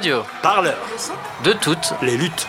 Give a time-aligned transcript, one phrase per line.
[0.00, 0.22] Radio.
[0.40, 0.78] Parleur.
[1.44, 2.48] De toutes les luttes.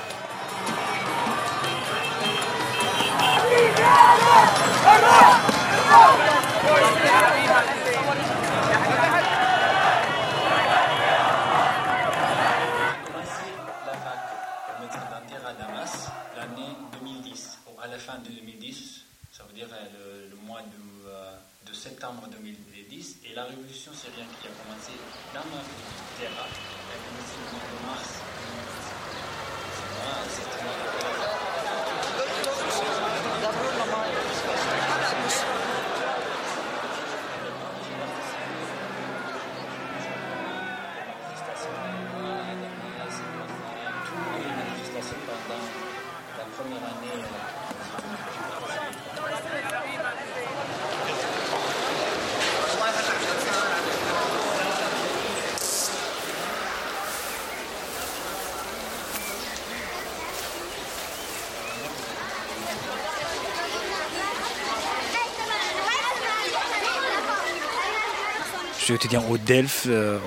[68.82, 70.18] Je suis étudiant au DELF, euh,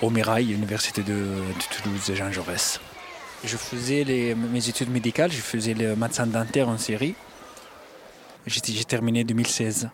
[0.00, 1.26] au, Mirail, Université de,
[1.82, 2.78] Toulouse, Jean Jaurès.
[3.42, 7.16] Je faisais mes études médicales, je faisais le médecin dentaire en série.
[8.46, 9.90] J'ai terminé 2016.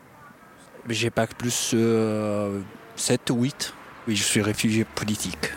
[0.90, 2.60] J'ai pas plus euh,
[2.94, 3.72] 7 ou 8.
[4.06, 5.50] Oui, je suis réfugié politique.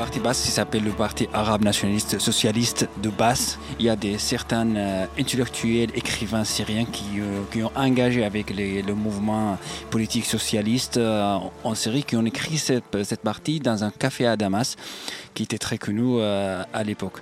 [0.00, 3.58] Parti basse, il s'appelle le parti arabe nationaliste socialiste de Basse.
[3.78, 8.48] Il y a des certains euh, intellectuels, écrivains syriens qui, euh, qui ont engagé avec
[8.48, 9.58] le mouvement
[9.90, 14.38] politique socialiste euh, en Syrie, qui ont écrit cette, cette partie dans un café à
[14.38, 14.76] Damas,
[15.34, 17.18] qui était très connu à l'époque.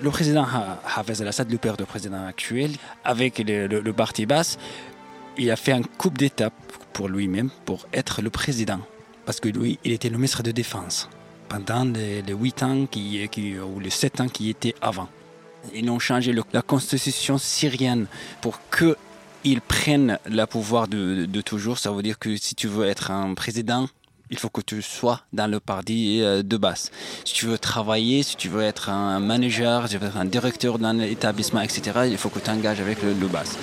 [0.00, 2.70] Le président Ha- Hafez al-Assad, le père du président actuel,
[3.04, 4.56] avec le, le- le parti basse,
[5.36, 6.54] il a fait un coup d'étape
[6.94, 8.80] pour lui-même pour être le président
[9.30, 11.08] parce que lui, il était le ministre de Défense
[11.48, 13.28] pendant les, les 8 ans qui,
[13.60, 15.08] ou les 7 ans qui étaient avant.
[15.72, 18.08] Ils ont changé la constitution syrienne
[18.40, 21.78] pour qu'ils prennent le pouvoir de, toujours.
[21.78, 23.86] Ça veut dire que si tu veux être un président,
[24.30, 26.90] il faut que tu sois dans le parti euh, de base.
[27.24, 30.24] Si tu veux travailler, si tu veux être un manager, si tu veux être un
[30.24, 33.56] directeur d'un établissement, etc., il faut que tu t'engages avec le, le base.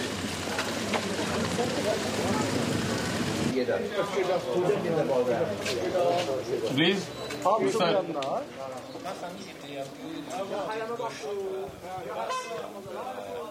[9.03, 10.21] Ma famille était un peu de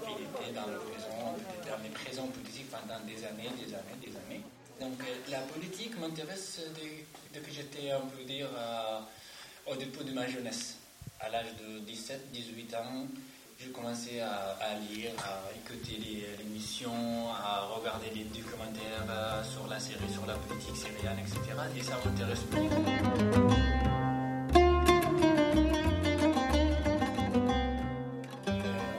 [0.09, 4.17] il était dans le était dans les prisons politiques pendant des années, des années, des
[4.17, 4.43] années.
[4.81, 4.99] Donc
[5.31, 6.61] la politique m'intéresse
[7.33, 9.00] depuis que j'étais, on peut dire, euh,
[9.67, 10.77] au début de ma jeunesse.
[11.21, 13.06] À l'âge de 17, 18 ans,
[13.59, 19.67] j'ai commencé à, lire, à écouter les les émissions, à regarder des documentaires euh, sur
[19.69, 21.41] la série, sur la politique syrienne, etc.
[21.77, 22.83] Et ça m'intéresse beaucoup.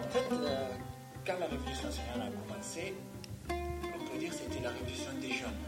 [0.04, 0.68] En fait, euh,
[1.26, 2.96] quand la révolution syrienne a commencé,
[3.50, 5.60] on peut dire que c'était la révolution des jeunes.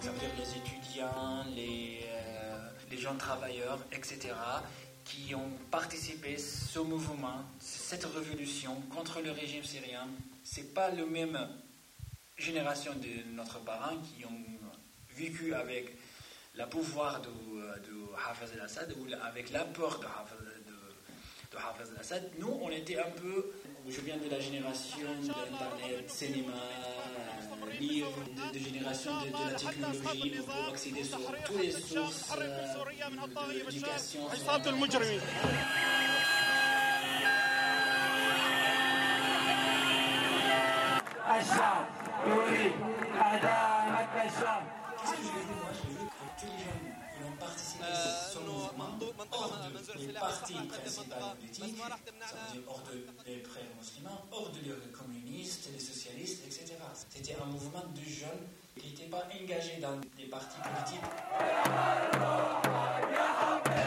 [0.00, 4.34] Ça veut dire les étudiants, les, euh, les gens travailleurs, etc.,
[5.12, 10.08] qui ont participé ce mouvement, cette révolution contre le régime syrien.
[10.42, 11.38] C'est pas la même
[12.38, 14.30] génération de notre parents qui ont
[15.14, 15.96] vécu avec
[16.54, 17.94] le pouvoir de, de
[18.28, 22.30] Hafez al-Assad ou avec la peur de Hafez, de, de Hafez al-Assad.
[22.38, 23.52] Nous, on était un peu,
[23.88, 26.52] je viens de la génération d'Internet, cinéma,
[27.82, 28.12] euh, livres,
[28.52, 32.46] de, génération de, de la technologie, pour accéder sur toutes les sources euh,
[33.46, 34.28] de l'éducation.
[41.40, 41.86] الشعب
[42.26, 42.72] يريد
[43.20, 44.62] أدامة الشعب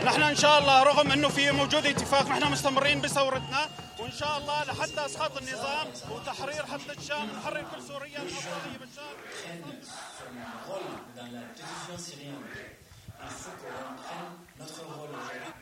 [0.06, 3.70] نحن إن شاء الله رغم إنه في موجود اتفاق نحن مستمرين بثورتنا
[4.00, 8.78] وإن شاء الله لحتى أسقاط النظام وتحرير حتى الشام نحرر كل سوريا من افضليه
[13.24, 15.54] il faut qu'on prenne notre rôle aujourd'hui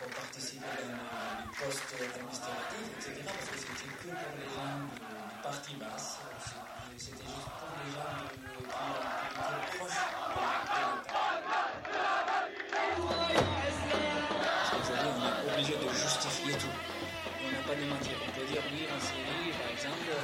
[0.00, 3.22] pour, participer les, les postes administratifs, etc.
[3.26, 4.98] Parce que c'était que pour les gens du
[5.42, 6.18] parti basse,
[6.96, 8.28] c'était juste pour les gens de-
[8.68, 8.88] qui,
[9.38, 10.02] étaient proches
[10.68, 10.84] de.
[14.78, 16.76] Aujourd'hui, on est obligé de justifier tout.
[17.44, 18.16] On n'a pas de mentir.
[18.26, 20.16] On peut dire oui, en Syrie, par exemple, le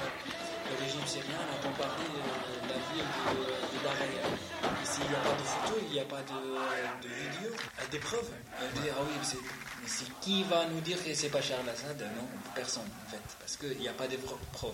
[0.81, 3.44] régime syrien a bombardé euh, la ville de,
[3.75, 7.82] de S'il n'y a pas de photos, il n'y a pas de, de vidéos, euh,
[7.90, 8.31] des preuves.
[8.61, 12.26] On ah oui, mais c'est, qui va nous dire que c'est pas Bachar al-Assad Non,
[12.55, 14.72] personne, en fait, parce qu'il n'y a pas de preuves.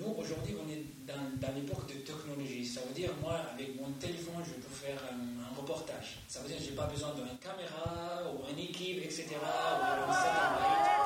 [0.00, 2.64] Nous, aujourd'hui, on est dans, l'époque de technologie.
[2.64, 6.18] Ça veut dire, moi, avec mon téléphone, je peux faire un, reportage.
[6.28, 9.26] Ça veut dire je n'ai pas besoin d'une caméra ou une équipe, etc.
[9.36, 11.01] ou un satellite.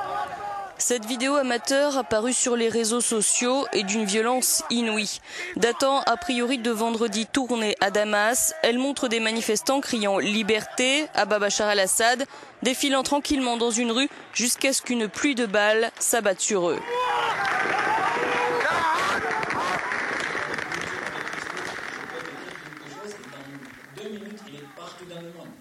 [0.79, 5.21] Cette vidéo amateur apparue sur les réseaux sociaux est d'une violence inouïe.
[5.57, 11.25] Datant a priori de vendredi tourné à Damas, elle montre des manifestants criant liberté à
[11.25, 12.27] Bachar al-Assad,
[12.63, 16.79] défilant tranquillement dans une rue jusqu'à ce qu'une pluie de balles s'abatte sur eux.
[22.85, 25.55] quelque chose et dans deux minutes, il est partout dans le monde.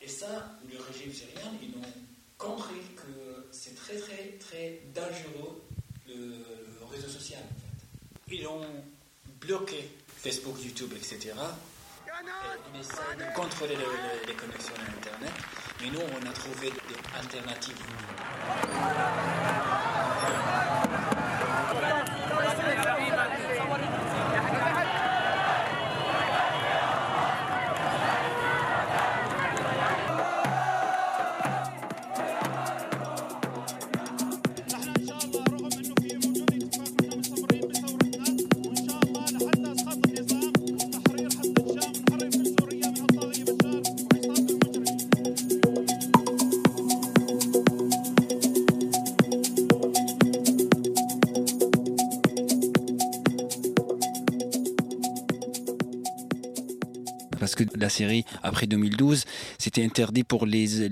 [0.00, 1.92] Et ça, le régime syrien, ils ont
[2.38, 3.96] compris que c'est très
[4.94, 5.62] dangereux
[6.08, 6.44] le,
[6.90, 7.40] réseau social.
[7.40, 8.34] En fait.
[8.36, 8.60] Ils ont
[9.40, 11.18] bloqué Facebook, YouTube, etc.
[11.30, 12.10] Et
[12.74, 15.32] Ils essaient de contrôler les, les- les connexions à Internet,
[15.80, 17.76] mais nous, on a trouvé des alternatives.
[57.92, 59.24] Série, après 2012,
[59.58, 60.90] c'était interdit pour les,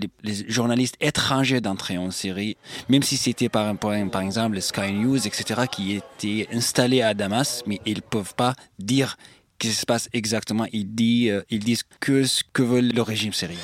[0.49, 2.57] journalistes étrangers d'entrer en série,
[2.89, 7.63] même si c'était par, par, par exemple Sky News, etc., qui étaient installés à Damas,
[7.67, 9.17] mais ils ne peuvent pas dire
[9.63, 10.67] ce qui se passe exactement.
[10.73, 13.59] Ils disent, euh, ils disent que ce que veut le régime syrien.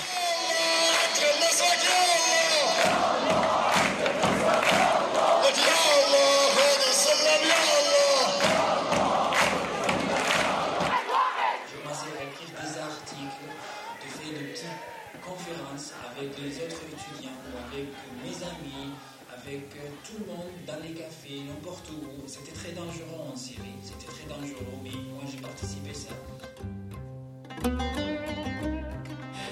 [22.26, 26.10] C'était très dangereux en Syrie, c'était très dangereux, mais moi j'ai participé à ça.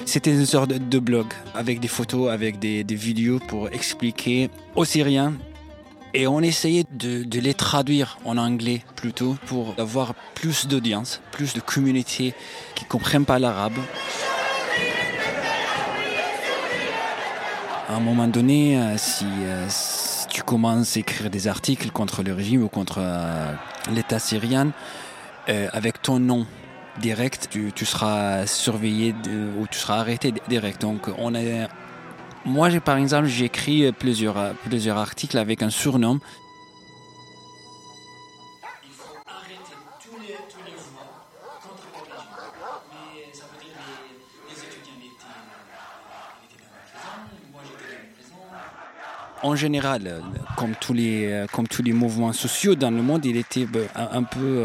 [0.07, 5.35] C'était une sorte de, blog avec des photos, avec des, vidéos pour expliquer aux Syriens.
[6.13, 11.61] Et on essayait de, les traduire en anglais plutôt pour avoir plus d'audience, plus de
[11.61, 12.35] communautés
[12.77, 13.79] qui comprennent pas l'arabe.
[17.89, 20.04] À un moment donné, euh, si, euh, si
[20.35, 23.53] tu commences à écrire des articles contre le régime ou contre euh,
[23.93, 24.73] l'État syrien,
[25.49, 26.45] euh, avec ton nom
[26.99, 29.15] direct, tu, tu seras surveillé
[29.61, 30.81] ou tu seras arrêté di- direct.
[30.81, 31.69] Donc, on est.
[32.45, 36.19] Moi, par exemple, j'ai écrit plusieurs, plusieurs articles avec un surnom.
[49.45, 50.21] En général, euh,
[50.57, 53.87] comme tous les, euh, comme tous les mouvements sociaux dans le monde, il était euh,
[53.95, 54.65] un, peu,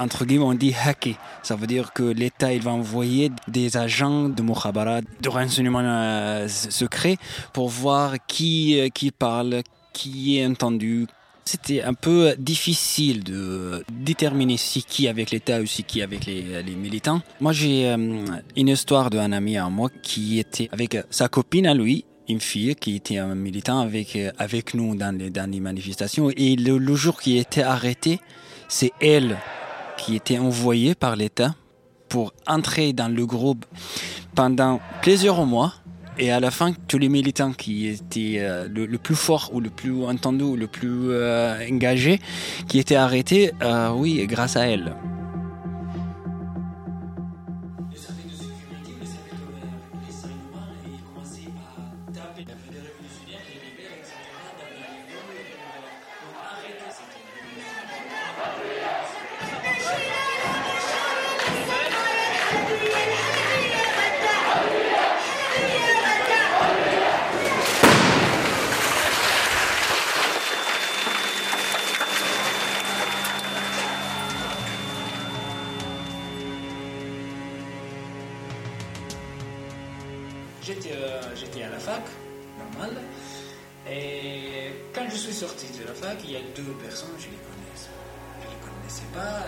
[0.00, 1.16] entre guillemets, on dit hacké.
[1.44, 6.48] Ça veut dire que l'État, il va envoyer des agents de Mukhabarat, de renseignement euh,
[6.48, 7.18] secret,
[7.52, 11.06] pour voir qui, qui parle, qui est entendu.
[11.44, 16.64] C'était un peu difficile de déterminer si qui avec l'État ou si qui avec les,
[16.74, 17.20] militants.
[17.40, 22.04] Moi, j'ai une histoire d'un ami à moi qui était avec sa copine à lui,
[22.28, 24.30] une fille qui était un militant avec, euh,
[24.74, 26.30] nous dans les, dans manifestations.
[26.36, 28.20] Et le, jour qui était arrêté,
[28.68, 29.36] c'est elle
[29.96, 31.54] qui était envoyée par l'État
[32.08, 33.64] pour entrer dans le groupe
[34.34, 35.74] pendant plusieurs mois.
[36.18, 39.68] Et à la fin, tous les militants qui étaient euh, le, plus fort ou le
[39.68, 42.20] plus entendu ou le plus euh, engagé,
[42.68, 43.52] qui étaient arrêtés,
[43.94, 44.94] oui, grâce à elle.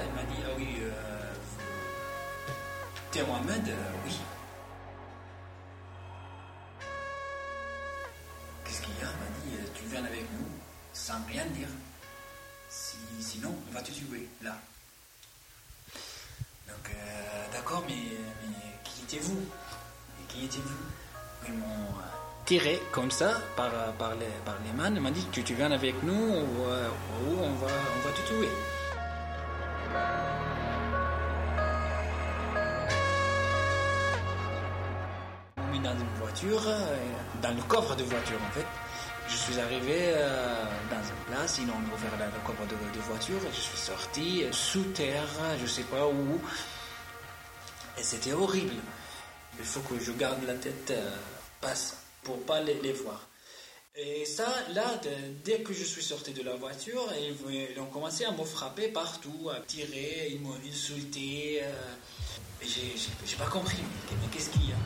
[0.08, 1.32] Elle m'a dit, ah oui, euh,
[3.12, 3.74] t'es Mohamed Euh,
[4.06, 4.18] Oui.
[8.64, 9.08] Qu'est-ce qu'il y a?
[9.08, 10.46] Elle m'a dit, euh, tu viens avec nous,
[10.92, 11.68] sans rien dire.
[12.70, 14.56] Si- sinon, on va te tuer, là.
[16.68, 17.94] Donc, euh, d'accord, mais,
[18.84, 19.40] qui étiez-vous?
[20.28, 20.84] Qui étiez-vous?
[21.48, 21.94] Ils m'ont
[22.44, 24.94] tiré comme ça par, les, par les mains.
[24.94, 28.26] Ils m'ont dit tu, tu viens avec nous ou, ou on, va, on va te
[28.28, 28.48] tuer.
[35.72, 36.96] Mis dans une voiture, euh,
[37.42, 38.66] dans le coffre de voiture en fait.
[39.28, 43.54] Je suis arrivé euh, dans une place, ils ont ouvert le coffre de, voiture, et
[43.54, 45.28] je suis sorti euh, sous terre,
[45.60, 46.40] je sais pas où.
[47.98, 48.76] Et c'était horrible.
[49.58, 51.10] Il faut que je garde la tête euh,
[51.60, 53.27] basse pour pas les voir.
[54.00, 55.00] Et ça, là,
[55.44, 59.50] dès que je suis sorti de la voiture, ils, ont commencé à me frapper partout,
[59.50, 61.60] à tirer, ils m'ont insulté.
[61.64, 61.72] euh,
[62.62, 62.94] j'ai
[63.26, 63.78] j'ai- pas compris.
[64.10, 64.76] Mais, qu'est-ce qu'il y a?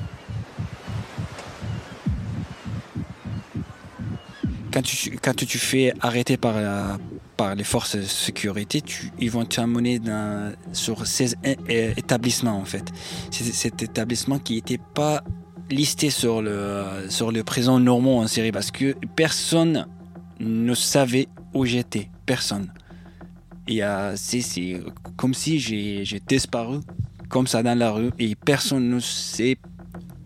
[4.72, 6.54] Quand tu, quand tu fais arrêter par,
[7.36, 8.82] par les forces de sécurité,
[9.18, 10.00] ils vont t'amener
[10.72, 12.84] sur 16 é- é- établissements en fait.
[13.30, 15.22] Cet établissement qui n'était pas
[15.70, 19.86] listé sur le, sur le présent normand en Syrie parce que personne
[20.40, 22.08] ne savait où j'étais.
[22.26, 22.72] Personne.
[23.68, 24.80] Et euh, c'est
[25.16, 26.80] comme si j'ai disparu
[27.28, 29.56] comme ça dans la rue et personne ne sait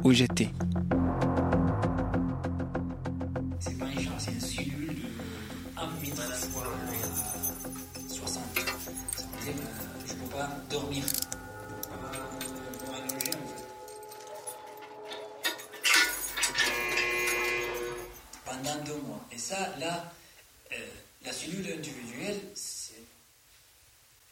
[0.03, 0.51] où j'étais.
[3.61, 3.77] C'est
[19.37, 20.11] Et ça, là,
[20.73, 20.77] euh,
[21.23, 22.41] la cellule individuelle.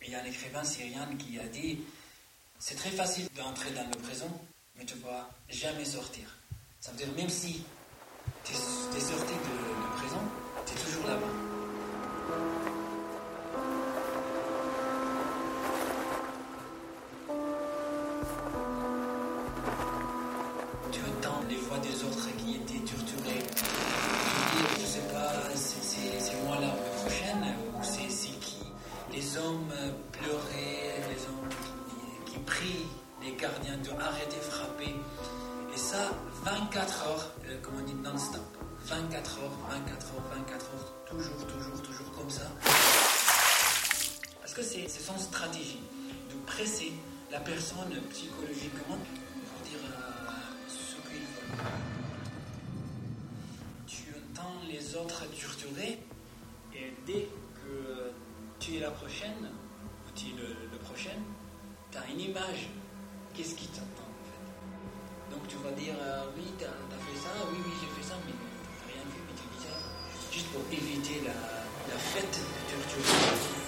[0.00, 1.80] Il y a un écrivain syrien qui a dit
[2.58, 4.30] c'est très facile d'entrer dans le prison,
[4.78, 6.34] mais tu ne vas jamais sortir.
[6.80, 7.64] Ça veut dire même si
[8.44, 10.20] tu es, sorti de, de prison,
[10.64, 11.26] tu es toujours là-bas.
[20.90, 23.03] Tu entends les voix des autres qui étaient torturés.
[46.56, 46.92] Presser
[47.32, 51.50] la personne psychologiquement pour dire euh, ce qu'il veut.
[53.88, 55.98] Tu entends les autres torturer
[56.72, 58.12] et dès que
[58.60, 59.50] tu es la prochaine,
[60.06, 61.18] ou tu es le, le prochain,
[61.90, 62.68] tu as une image.
[63.34, 65.34] Qu'est-ce qui t'attend en fait?
[65.34, 68.14] Donc tu vas dire euh, oui, tu as, fait ça, oui, oui, j'ai fait ça,
[68.26, 69.74] mais tu rien vu, mais tu dis ça
[70.30, 73.63] juste pour éviter la, la fête de torture.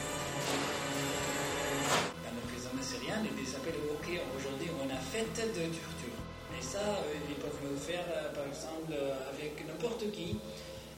[3.17, 6.17] Syrienne, ils s'appellent OK, aujourd'hui on a fête de torture.
[6.59, 10.39] Et ça, euh, ils peuvent le faire euh, par exemple euh, avec n'importe qui.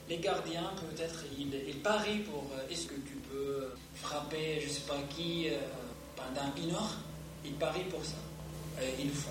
[0.07, 4.97] Les gardiens, peut-être, ils, ils parient pour est-ce que tu peux frapper, je sais pas
[5.07, 5.47] qui,
[6.15, 6.97] pendant une heure?
[7.45, 8.17] Ils parient pour ça.
[8.97, 9.29] Ils le font.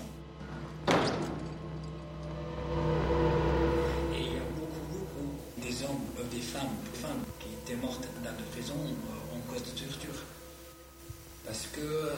[4.13, 8.31] Et il y a beaucoup, beaucoup des hommes, des femmes, femmes qui étaient mortes dans
[8.31, 8.75] la prison
[9.35, 10.23] en cause de torture.
[11.45, 12.13] Parce que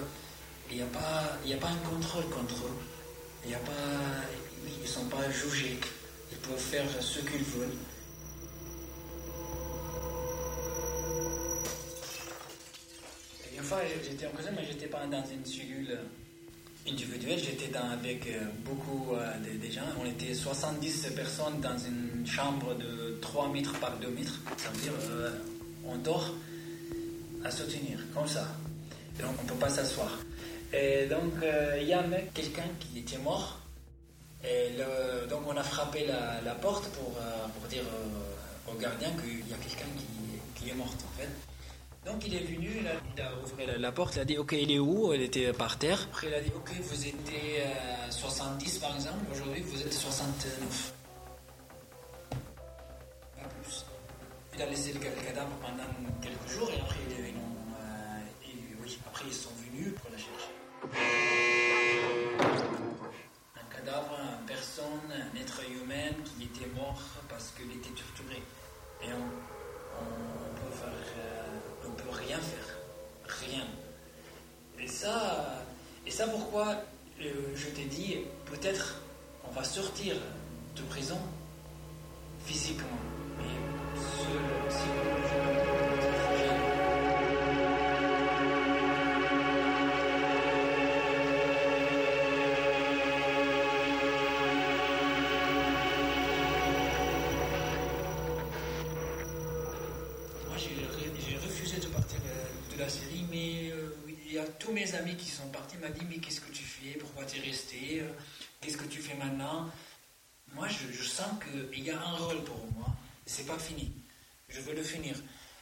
[0.72, 3.50] il n'y a, pas- a pas un contrôle contre eux.
[3.50, 3.72] Y a pas,
[4.66, 5.78] ils ne sont pas jugés.
[6.32, 7.76] Ils peuvent faire ce qu'ils veulent.
[13.52, 16.00] Et une fois, j'étais en prison, mais j'étais pas dans une cellule
[16.88, 17.40] individuelle.
[17.40, 19.82] J'étais avec euh, beaucoup euh, de, gens.
[20.02, 24.40] On était 70 personnes dans une chambre de 3 mètres par 2 mètres.
[24.58, 25.32] Ça veut dire euh,
[26.04, 26.34] dort
[27.44, 28.48] à se tenir, comme ça.
[29.20, 30.20] Donc on ne peut pas s'asseoir.
[30.74, 33.60] Et donc euh, il y a un mec, quelqu'un qui était mort.
[34.44, 34.72] Et
[35.30, 39.54] donc on a frappé la, porte pour, euh, pour dire euh, au gardien qu'il y
[39.54, 41.30] a quelqu'un qui, qui est mort en fait.
[42.10, 44.72] Donc il est venu, il a, il ouvert la, porte, il a dit ok il
[44.72, 45.14] est où?
[45.14, 46.08] Elle était par terre.
[46.12, 50.94] Après il a dit ok vous étiez euh, 70 par exemple, aujourd'hui vous êtes 69.
[53.36, 53.86] Pas plus.
[54.56, 55.84] Il a laissé le, ca- le cadavre pendant
[56.22, 59.50] quelques jours et après euh, et oui, après ils sont
[67.30, 68.42] parce qu'il était torturé.
[69.04, 72.78] Et on, on peut euh, peut rien faire,
[73.26, 73.66] rien.
[74.80, 75.64] Et ça,
[76.06, 76.84] et ça pourquoi
[77.22, 79.02] euh, je t'ai dit, peut-être
[79.48, 80.16] on va sortir
[80.76, 81.20] de prison
[82.46, 82.81] physiquement
[105.82, 106.98] m'ont dit, mais qu'est-ce que tu fais?
[107.00, 108.04] Pourquoi tu es resté?
[108.60, 109.70] Qu'est-ce que tu fais maintenant?
[110.54, 111.28] Moi, je, je sens
[111.72, 112.88] qu'il y a un rôle pour moi.
[113.26, 113.92] C'est pas fini.
[114.50, 115.16] Je veux le finir.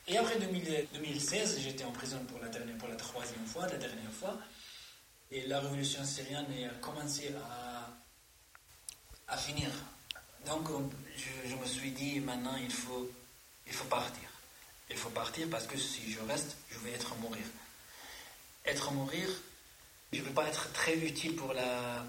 [0.07, 3.77] Et après 2000 2016, j'étais en prison pour la, dernière, pour la troisième fois, la
[3.77, 4.38] dernière fois.
[5.31, 7.95] Et la révolution syrienne a commencé à,
[9.27, 9.69] à finir.
[10.47, 13.11] Donc, on- je, je me suis dit, maintenant, il faut,
[13.67, 14.27] il faut partir.
[14.89, 17.43] Il faut partir parce que si je reste, je vais être mourir.
[18.65, 19.29] Être mourir,
[20.12, 22.06] je ne vais pas être très utile pour la,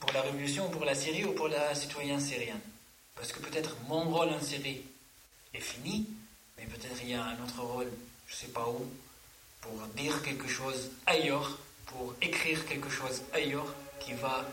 [0.00, 2.60] pour la révolution, ou pour la Syrie ou pour la citoyenne syrienne.
[3.14, 4.82] Parce que peut-être mon rôle en Syrie
[5.54, 6.06] est fini,
[6.56, 7.90] mais peut-être il y a un autre rôle,
[8.26, 8.86] je ne sais pas où,
[9.60, 14.46] pour dire quelque chose ailleurs, pour écrire quelque chose ailleurs qui va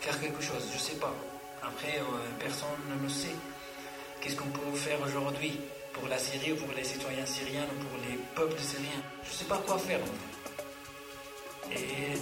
[0.00, 1.14] faire quelque chose, je ne sais pas.
[1.62, 2.04] Après, euh,
[2.38, 3.34] personne ne le sait.
[4.20, 5.58] Qu'est-ce qu'on peut faire aujourd'hui
[5.92, 9.02] pour la Syrie ou pour les citoyens syriens ou pour les peuples syriens?
[9.24, 10.00] Je ne sais pas quoi faire.
[10.02, 10.65] en fait.
[11.71, 12.13] Et,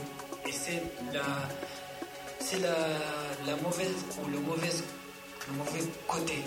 [0.50, 0.82] et c'est
[1.14, 1.26] la,
[2.46, 2.76] c'est la,
[3.48, 4.74] la mauvaise ou le mauvais,
[5.48, 6.40] le mauvais côté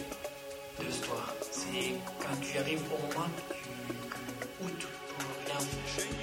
[0.78, 1.32] de l'histoire.
[1.50, 3.68] C'est quand tu arrives au moment tu,
[4.12, 6.22] que- où tu peux rien faire.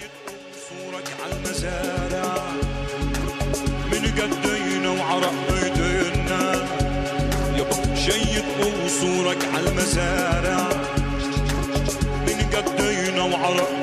[8.05, 8.43] شيد
[8.89, 10.69] صورك عالمزارع
[12.27, 13.82] من قدينا وعرق